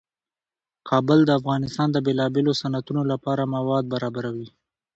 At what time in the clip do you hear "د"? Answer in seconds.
1.25-1.29, 1.91-1.97